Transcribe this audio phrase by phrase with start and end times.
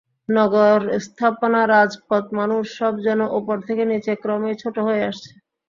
[0.29, 5.31] নগর স্থাপনা, রাজপথ, মানুষ—সব যেন ওপর থেকে নিচে ক্রমেই ছোট হয়ে আসছে।